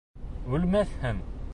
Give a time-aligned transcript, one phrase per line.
[0.55, 1.25] Үлмәҫһең.